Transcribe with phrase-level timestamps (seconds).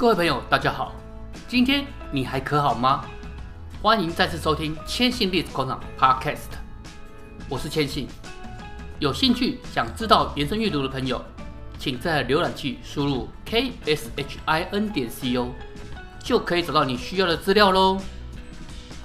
[0.00, 0.94] 各位朋友，大家好，
[1.46, 3.04] 今天你还可好吗？
[3.82, 6.48] 欢迎再次收听千信历史广场 Podcast，
[7.50, 8.08] 我是千信。
[8.98, 11.22] 有兴趣想知道延伸阅读的朋友，
[11.78, 15.48] 请在浏览器输入 kshin 点 co，
[16.24, 17.98] 就可以找到你需要的资料喽。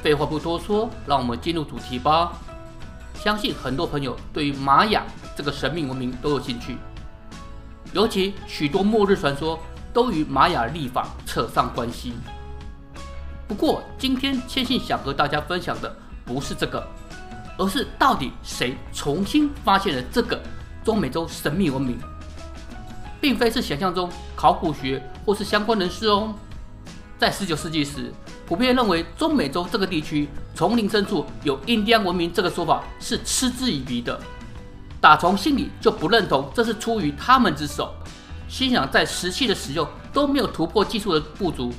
[0.01, 2.31] 废话不多说，让我们进入主题吧。
[3.15, 5.03] 相信很多朋友对于玛雅
[5.35, 6.77] 这个神秘文明都有兴趣，
[7.91, 9.59] 尤其许多末日传说
[9.95, 12.11] 都与玛雅历法扯上关系。
[13.47, 15.95] 不过，今天千信想和大家分享的
[16.25, 16.85] 不是这个，
[17.57, 20.37] 而是到底谁重新发现了这个
[20.83, 21.97] 中美洲神秘文明，
[23.21, 26.35] 并非是想象中考古学或是相关人士哦。
[27.17, 28.11] 在十九世纪时，
[28.45, 34.19] 普遍认为中美洲这个地区丛林深处有印第安文明这个说法是嗤之以鼻的，
[34.99, 37.93] 打从心里就不认同这是出于他们之手，
[38.47, 41.73] 心想在石器的使用都没有突破技术的不足。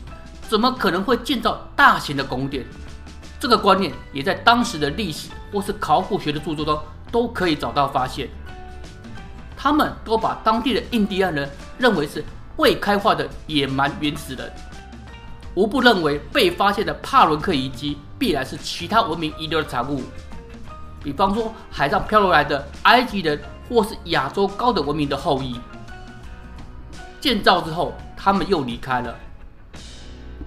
[0.48, 2.64] 怎么可能会建造大型的宫殿？
[3.40, 8.28] 这个观念也在当时的历史或是考古学的著作中都可以找到发现。
[9.56, 12.24] 他们都把当地的印第安人认为是
[12.56, 14.52] 未开化的野蛮原始人，
[15.54, 20.02] 无不认为被发现的帕伦克遗迹必然是其他文明遗留的产物，
[21.02, 25.58] 比方说海上漂流来的埃及人或是亚洲高等文明的后裔。
[27.26, 29.12] 建造之后，他们又离开了。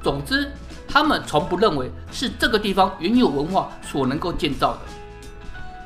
[0.02, 0.50] 总之，
[0.88, 4.80] 他们从不认为是这个地方原有文化所能够建造的。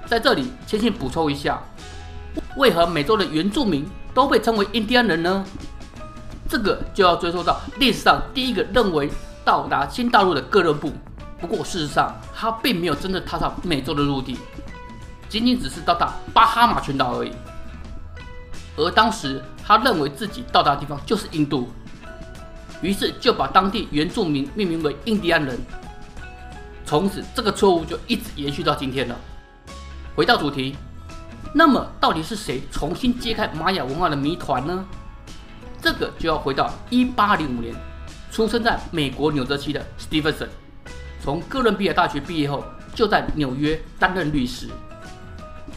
[0.05, 1.59] 在这里，先先补充一下，
[2.57, 5.43] 为何美洲的原住民都被称为印第安人呢？
[6.47, 9.09] 这个就要追溯到历史上第一个认为
[9.43, 10.93] 到达新大陆的哥伦布。
[11.41, 14.37] 不过，事实上他并没有真的踏上美洲的陆地，
[15.27, 17.31] 仅仅只是到达巴哈马群岛而已。
[18.75, 21.69] 而当时他认为自己到达的地方就是印度。
[22.81, 25.57] 于是就把当地原住民命名为印第安人，
[26.85, 29.15] 从此这个错误就一直延续到今天了。
[30.15, 30.75] 回到主题，
[31.53, 34.85] 那么到底是谁重新揭开玛雅文化的谜团呢？
[35.81, 37.73] 这个就要回到一八零五年，
[38.31, 40.49] 出生在美国纽泽西的史蒂芬森，
[41.21, 44.67] 从哥伦比亚大学毕业后就在纽约担任律师。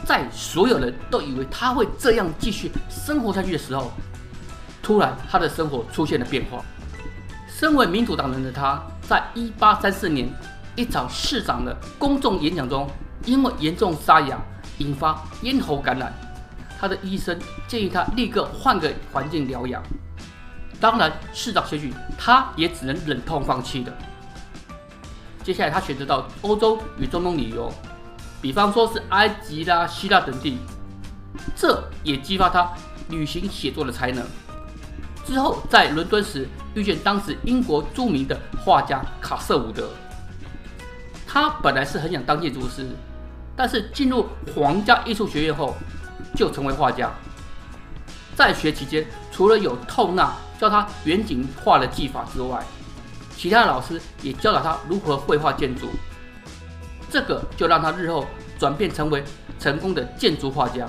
[0.06, 3.90] 在所有人都以为他会这样继续生活下去的时候，
[4.80, 6.64] 突然他的生活出现了变化。
[7.48, 10.28] 身为民主党人的他，在一八三四年
[10.76, 12.88] 一场市长的公众演讲中，
[13.24, 14.38] 因为严重沙哑，
[14.78, 16.14] 引发咽喉感染。
[16.78, 17.36] 他的医生
[17.66, 19.82] 建议他立刻换个环境疗养。
[20.78, 23.92] 当然，市长选举他也只能忍痛放弃的。
[25.42, 27.72] 接下来，他选择到欧洲与中东旅游，
[28.46, 30.56] 比方说是埃及啦、希腊等地，
[31.56, 32.70] 这也激发他
[33.08, 34.24] 旅行写作的才能。
[35.24, 39.90] 之后，在伦敦时遇见当时英国著名的画家卡瑟伍德。
[41.26, 42.86] 他本来是很想当建筑师，
[43.56, 45.74] 但是进入皇家艺术学院后，
[46.36, 47.10] 就成为画家。
[48.36, 52.62] 在学期间，除了有透纳教他远景画的技法之外，
[53.36, 55.88] 其他老师也教导他如何绘画建筑。
[57.16, 58.26] 这个就让他日后
[58.58, 59.24] 转变成为
[59.58, 60.86] 成功的建筑画家。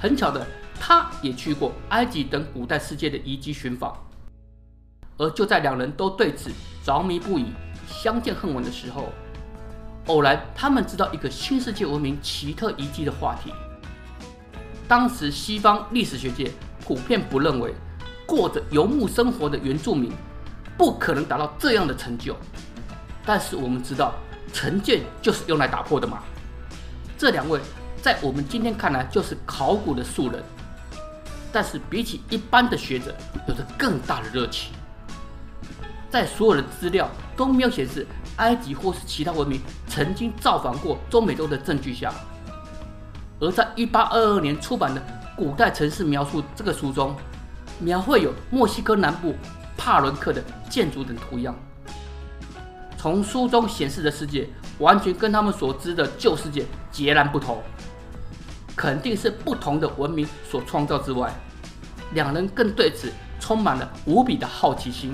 [0.00, 0.44] 很巧的。
[0.84, 3.96] 他也去过埃及等古代世界的遗迹寻访，
[5.16, 6.50] 而就在两人都对此
[6.84, 7.52] 着迷不已、
[7.86, 9.12] 相见恨晚的时候，
[10.06, 13.52] 偶然他们知道一个新世界文明奇特遗迹的话题。
[14.88, 16.50] 当时西方历史学界
[16.84, 17.72] 普遍不认为
[18.26, 20.10] 过着游牧生活的原住民
[20.76, 22.34] 不可能达到这样的成就，
[23.24, 24.14] 但是我们知道
[24.52, 26.18] 成见就是用来打破的嘛。
[27.16, 27.60] 这两位
[28.02, 30.42] 在我们今天看来就是考古的素人。
[31.54, 33.14] 但是比起一般的学者，
[33.46, 34.72] 有着更大的热情。
[36.10, 42.10] 在所有的资料都没有显示埃及或是其他文明曾经造访过中美洲的证据下，
[43.38, 45.00] 而在一八二二年出版的
[45.36, 47.14] 《古代城市描述》这个书中，
[47.78, 49.34] 描绘有墨西哥南部
[49.76, 51.54] 帕伦克的建筑等图样。
[53.02, 57.60] 从书中显示的世界，完全跟他们所知的旧世界截然不同。
[58.76, 61.34] 肯定是不同的文明所创造之外，
[62.12, 65.12] 两人更对此充满了无比的好奇心。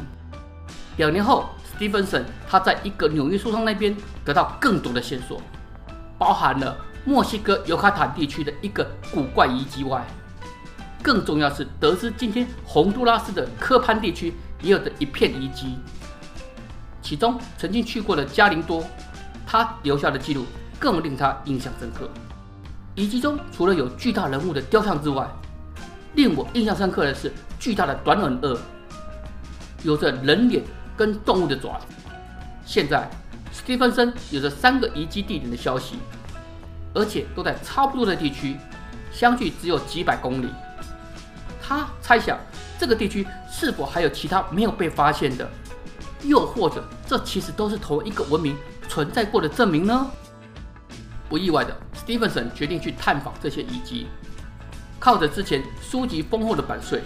[0.98, 5.40] 两年后，史蒂芬森他在一个纽约书商那边得到更多的线索，
[6.18, 6.76] 包含了
[7.06, 10.06] 墨西哥尤卡坦地区的一个古怪遗迹外，
[11.02, 15.78] 更重要是得知今天洪都拉斯的科潘地区也有着一片遗迹，
[17.08, 18.84] 其中曾经去过的加林多，
[19.46, 20.44] 他留下的记录
[20.78, 22.06] 更令他印象深刻。
[22.94, 25.26] 遗迹中除了有巨大人物的雕像之外，
[26.16, 28.60] 令我印象深刻的是巨大的短吻鳄。
[29.84, 30.62] 有着人脸
[30.98, 31.86] 跟动物的爪子。
[32.66, 33.08] 现在，
[33.54, 35.96] 史蒂芬森有着三个遗迹地点的消息，
[36.92, 38.58] 而且都在差不多的地区，
[39.10, 40.50] 相距只有几百公里。
[41.62, 42.38] 他猜想，
[42.78, 45.48] 这个地区是否还有其他没有被发现的？
[46.22, 48.56] 又或者，这其实都是同一个文明
[48.88, 50.10] 存在过的证明呢？
[51.28, 54.06] 不意外的，史蒂芬森决定去探访这些遗迹。
[54.98, 57.02] 靠着之前书籍丰厚的版税，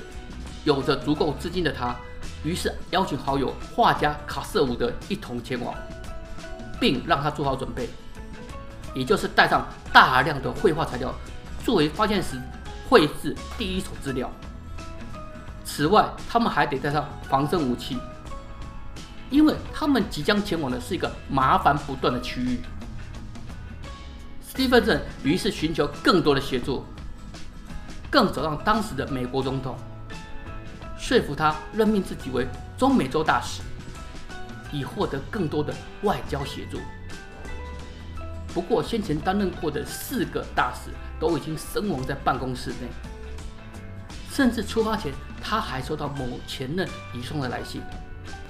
[0.64, 1.94] 有着足够资金的他，
[2.42, 5.74] 于是邀请好友画家卡瑟伍德一同前往，
[6.80, 7.90] 并让他做好准备，
[8.94, 11.14] 也就是带上大量的绘画材料，
[11.64, 12.40] 作为发现时
[12.88, 14.30] 绘制第一手资料。
[15.64, 17.98] 此外，他们还得带上防身武器，
[19.32, 22.60] 因为他们即将前往的是一个麻烦不断的区域。
[24.46, 26.84] 史蒂芬森于是寻求更多的协助。
[28.10, 29.74] 更找到当时的美国总统，
[30.98, 32.46] 说服他任命自己为
[32.76, 33.62] 中美洲大使，
[34.70, 36.78] 以获得更多的外交协助。
[38.52, 42.88] 不过，先前担任过的四个大使都已经身亡在办公室内，
[44.30, 45.10] 甚至出发前，
[45.42, 47.80] 他还收到某前任遗送的来信，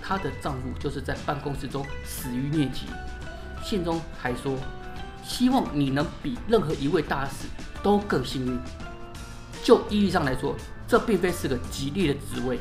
[0.02, 2.86] 她的丈夫就是在办公室中死于疟疾，
[3.62, 4.56] 信中还说
[5.24, 7.46] ：“希望你能比任何一位大使
[7.82, 8.58] 都更幸运。”
[9.62, 10.56] 就意义上来说，
[10.88, 12.58] 这并非是个吉利的职位。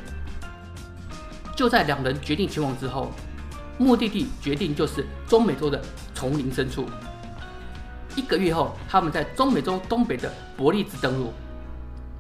[1.56, 3.12] 就在两人决定前往之后，
[3.78, 5.84] 目的地决定就是中美洲的
[6.14, 6.86] 丛林深处。
[8.16, 11.34] 一个月后，他们在中美洲东北的伯利兹登陆。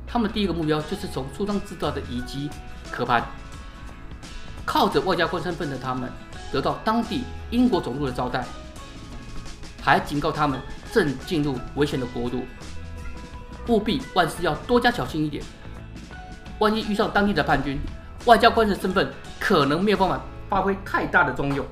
[0.07, 2.49] 他们第一个目标就是从书上知道的遗迹
[2.91, 3.23] 科潘。
[4.65, 6.09] 靠着外交官身份的他们，
[6.51, 8.45] 得到当地英国总督的招待，
[9.81, 10.59] 还警告他们
[10.91, 12.43] 正进入危险的国度。
[13.67, 15.43] 务必万事要多加小心一点，
[16.59, 17.79] 万一遇上当地的叛军，
[18.25, 20.19] 外交官的身份可能没有办法
[20.49, 21.65] 发挥太大的作用。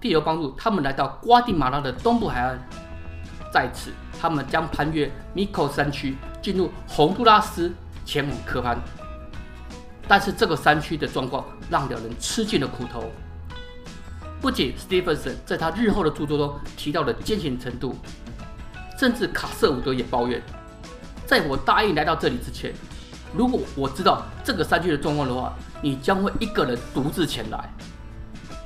[0.00, 2.58] 借由帮助他们来到瓜地马拉的东部海岸，
[3.52, 7.72] 在此他们将攀越米科山区，进入洪都拉斯，
[8.04, 8.76] 前往科潘。
[10.12, 13.10] 但是这个山区的状况让两人吃尽了苦头。
[14.42, 17.96] 不仅史蒂芬森在他日后的著作中提到的艰险程度。
[18.98, 20.42] 甚至卡瑟伍德也抱怨，
[21.24, 22.74] 在我答应来到这里之前，
[23.34, 27.72] 如果我知道这个山区的状况的话，你将会一个人独自前来。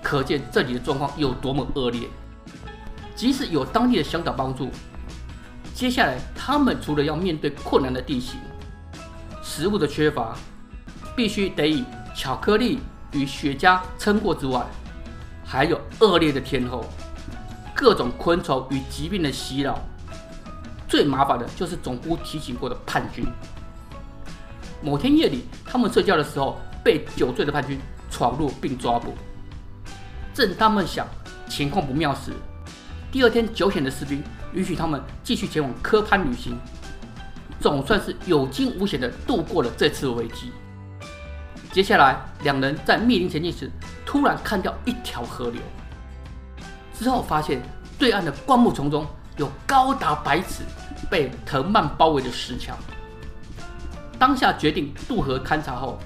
[0.03, 2.09] 可见这里的状况有多么恶劣。
[3.15, 4.69] 即使有当地的向导帮助，
[5.73, 8.41] 接下来他们除了要面对困难的地形、
[9.45, 10.37] 食物的缺乏，
[11.17, 11.83] 必须得以
[12.15, 12.79] 巧克力
[13.13, 14.65] 与雪茄撑过之外，
[15.45, 16.85] 还有恶劣的天候、
[17.75, 19.81] 各种昆虫与疾病的袭扰。
[20.87, 23.27] 最麻烦的就是总督提醒过的叛军。
[24.83, 27.81] 某天夜里，他们睡觉的时候，被酒醉的叛军
[28.11, 29.15] 闯入并抓捕。
[30.35, 31.07] 正他们想
[31.49, 32.31] 情况不妙时，
[33.11, 34.23] 第二天酒醒的士兵
[34.53, 36.57] 允许他们继续前往科潘旅行，
[37.59, 40.53] 总算是有惊无险地度过了这次危机。
[41.77, 43.71] 接下来，两人在密林前进时，
[44.07, 45.61] 突然看到一条河流，
[46.95, 47.61] 之后发现
[47.99, 49.07] 对岸的灌木丛中。
[49.37, 50.63] 有高达百尺、
[51.11, 52.75] 被藤蔓包围的石墙。
[54.19, 55.99] 当下决定渡河勘察后，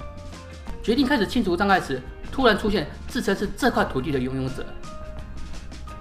[0.83, 2.01] 决定开始清除障碍时，
[2.33, 4.65] 突然出现自称是这块土地的拥有者。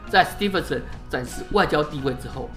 [0.09, 2.51] 在史蒂芬森展示外交地位之后，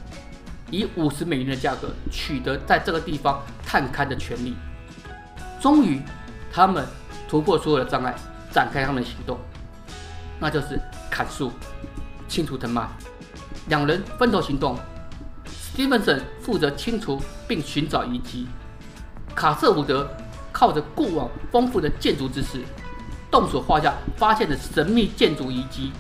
[0.72, 4.56] 以五十美元的价格取得在这个地方探勘的权利。
[5.62, 6.02] 终于，
[6.52, 6.84] 他们
[7.34, 8.14] 突破所有的障碍，
[8.52, 9.40] 展开他们的行动，
[10.40, 11.52] 那就是砍树、
[12.28, 12.88] 清除藤蔓。
[13.70, 14.78] 两人分头行动，
[15.48, 18.48] 史蒂芬森负责清除并寻找遗迹，
[19.34, 20.08] 卡瑟伍德
[20.52, 22.62] 靠着过往丰富的建筑知识，
[23.32, 25.92] 动手画下发现的神秘建筑遗迹。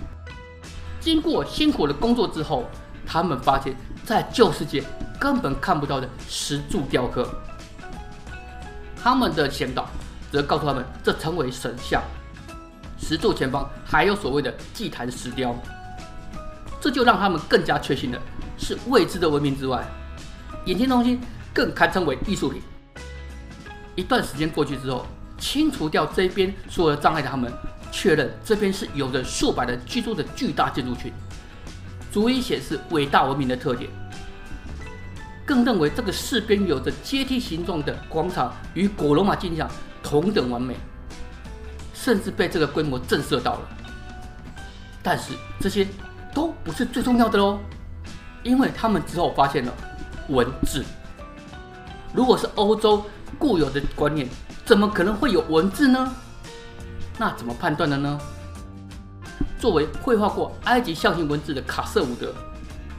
[0.99, 2.65] 经过辛苦的工作之后，
[3.07, 3.75] 他们发现，
[4.05, 4.83] 在旧世界
[5.19, 7.27] 根本看不到的石柱雕刻。
[9.01, 9.89] 他们的向导
[10.33, 12.01] 则告诉他们，这称为神像。
[12.97, 15.55] 石柱前方还有所谓的祭坛石雕。
[16.81, 18.19] 这就让他们更加确信的
[18.57, 19.85] 是未知的文明之外，
[20.65, 21.19] 眼前的东西
[21.53, 22.63] 更堪称为艺术品。
[23.93, 25.05] 一段时间过去之后，
[25.37, 27.53] 清除掉这边所有的障碍的他们，
[27.91, 31.13] 确认这边是有着数百人居住的巨大建筑群，
[32.11, 33.87] 足以显示伟大文明的特点。
[35.45, 39.69] 更认为这个四边有着阶梯形状的广场与古罗马竞技场
[40.22, 40.75] 同等完美，
[41.93, 43.62] 甚至被这个规模震慑到了。
[45.01, 45.88] 但是这些。
[46.36, 47.60] 都不是最重要的喽，
[48.41, 49.72] 因为他们之后发现了
[50.29, 50.84] 文字。
[52.12, 53.05] 如果是欧洲
[53.38, 54.27] 固有的观念，
[54.65, 56.12] 怎么可能会有文字呢？
[57.20, 58.20] 那怎么判断的呢？
[59.60, 62.34] 作为绘画过埃及象形文字的卡瑟伍德，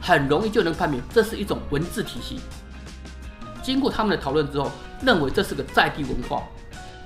[0.01, 2.39] 很容易就能判明这是一种文字体系。
[3.61, 6.41] 经过他们的讨论之后，认为这是个在地文化，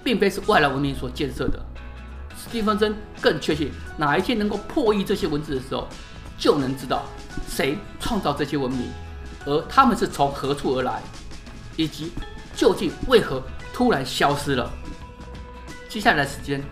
[0.03, 1.59] 并非是外来文明所建设的。
[2.37, 5.87] 史蒂芬森更确信，哪一天能够破译这些文字的时候，
[6.37, 7.03] 就能知道
[7.47, 8.87] 谁创造这些文明，
[9.45, 11.01] 而他们是从何处而来，
[11.75, 12.11] 以及
[12.55, 14.71] 究竟为何突然消失了。
[15.89, 16.63] 接下来的时间，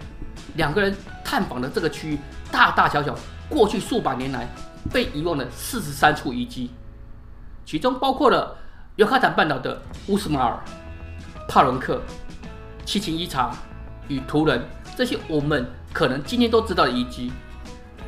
[0.55, 2.19] 两个人探访的这个区域。
[2.49, 3.13] 大大小小，
[3.49, 4.47] 过去数百年来
[4.89, 6.71] 被遗忘的四十三处遗迹，
[7.65, 8.55] 其中包括了
[8.95, 10.57] 尤卡坦半岛的乌斯马尔、
[11.45, 12.01] 帕伦克、
[12.87, 13.53] 七情一察
[14.07, 14.65] 与图人
[14.95, 17.33] 这些我们可能今天都知道的遗迹，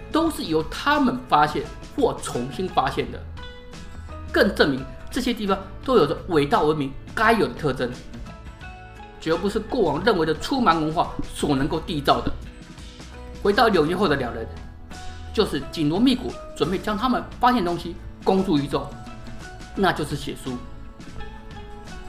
[0.09, 1.63] 都是由他们发现
[1.97, 3.19] 或重新发现的，
[4.31, 4.81] 更证明
[5.11, 7.91] 这些地方都有着伟大文明该有的特征，
[9.19, 12.31] 绝不是过往认为的粗蛮文化所能够缔造的。
[13.43, 14.47] 回到纽约后的两人，
[15.33, 18.87] 就是紧锣密鼓准备将他们发现的东西公诸于众，
[19.75, 20.53] 那就是写书，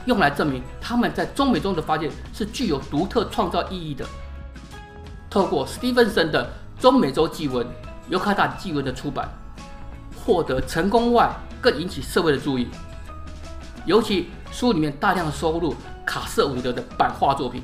[0.05, 4.05] 用来证明他们在中美洲的发现是具有独特创造意义的。
[5.29, 7.65] 透过史蒂芬森的《中美洲纪文》
[8.09, 9.29] 《尤卡坦纪文》的出版，
[10.15, 11.29] 获得成功外，
[11.61, 12.67] 更引起社会的注意。
[13.85, 17.63] 尤其书里面大量收录卡瑟伍德的版画作品，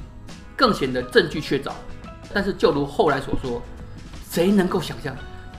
[0.56, 1.72] 更显得证据确凿。
[2.34, 3.62] 但是，就如后来所说，
[4.29, 5.15] 谁能够想象，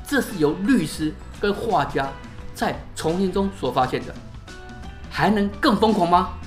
[0.07, 2.09] 这是由律师跟画家
[2.55, 4.15] 在丛林中所发现的？
[5.11, 6.38] 还能更疯狂吗？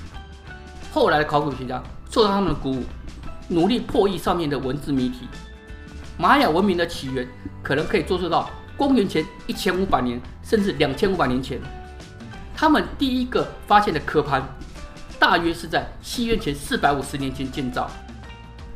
[0.92, 2.84] 后来的考古学家受到他们的鼓舞，
[3.48, 5.26] 努力破译上面的文字谜题。
[6.18, 7.26] 玛雅文明的起源
[7.62, 11.58] 可能可以追溯到公元前一千五百年，甚至两千五百年前。
[12.54, 14.46] 他们第一个发现的科潘，
[15.18, 17.90] 大约是在西元前四百五十年前建造。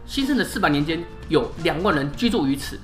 [0.07, 2.81] 新生的四百年间，有两万人居住于此，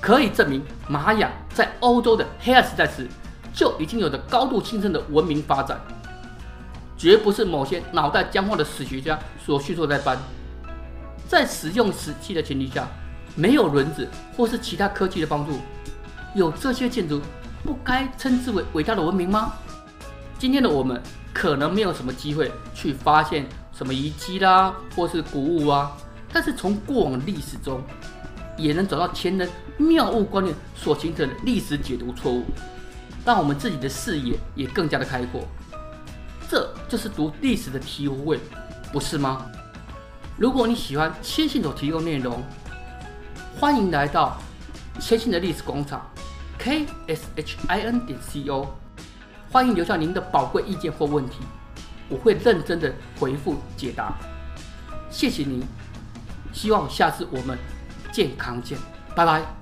[0.00, 3.06] 可以证明玛雅在欧洲的黑暗时代时
[3.52, 5.78] 就已经有着高度兴盛的文明发展，
[7.02, 10.16] 绝不是某些脑袋僵化的史学家所叙述在搬。
[11.28, 12.86] 在使用石器的前提下，
[13.34, 15.58] 没有轮子或是其他科技的帮助，
[16.32, 17.20] 有这些建筑，
[17.64, 19.52] 不该称之为伟大的文明吗？
[20.38, 21.02] 今天的我们
[21.34, 23.44] 可能没有什么机会去发现。
[23.72, 25.90] 什么遗迹啦，或是古物啊，
[26.32, 27.82] 但是从过往历史中，
[28.56, 32.44] 也能找到前人谬误观念所形成的历史解读错误，
[33.24, 35.42] 让我们自己的视野也更加的开阔。
[36.92, 38.38] 这是读历史的体会，
[38.92, 39.46] 不是吗？
[40.36, 42.42] 如果你喜欢谦信所提供内容，
[43.58, 44.36] 欢迎来到
[45.00, 46.06] 谦信的历史广场
[46.58, 48.76] k s h i n 点 c o，
[49.50, 51.38] 欢迎留下您的宝贵意见或问题。
[52.10, 54.12] 我会认真的回复解答，
[55.10, 55.62] 谢谢您，
[56.52, 57.56] 希望下次我们
[58.12, 58.76] 健康见，
[59.16, 59.61] 拜拜。